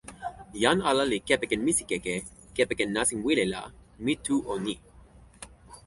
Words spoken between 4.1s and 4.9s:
tu o ni.